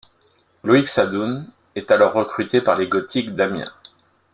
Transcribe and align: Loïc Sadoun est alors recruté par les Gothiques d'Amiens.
Loïc 0.63 0.87
Sadoun 0.87 1.45
est 1.75 1.91
alors 1.91 2.13
recruté 2.13 2.59
par 2.59 2.75
les 2.75 2.87
Gothiques 2.87 3.35
d'Amiens. 3.35 3.71